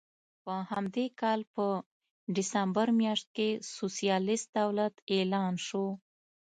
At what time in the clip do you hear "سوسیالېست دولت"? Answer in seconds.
3.75-4.93